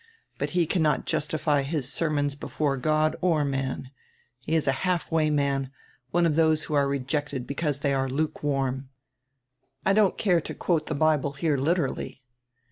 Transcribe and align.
But 0.39 0.49
he 0.57 0.65
cannot 0.65 1.05
justify 1.05 1.61
his 1.61 1.87
ser 1.93 2.09
mons 2.09 2.33
before 2.33 2.75
God 2.75 3.15
or 3.21 3.45
man. 3.45 3.91
He 4.39 4.55
is 4.55 4.67
a 4.67 4.71
half 4.81 5.11
way 5.11 5.29
man, 5.29 5.69
one 6.09 6.25
of 6.25 6.33
diose 6.35 6.63
who 6.63 6.73
are 6.73 6.87
rejected 6.87 7.45
because 7.45 7.77
diey 7.77 7.95
are 7.95 8.09
lukewarm. 8.09 8.89
I 9.85 9.93
don't 9.93 10.17
care 10.17 10.41
to 10.41 10.55
quote 10.55 10.87
die 10.87 10.95
Bible 10.95 11.33
here 11.33 11.55
literally." 11.55 12.23